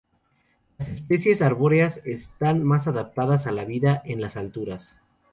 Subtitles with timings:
[0.79, 4.97] Las especies arbóreas están más adaptadas a la vida en las alturas.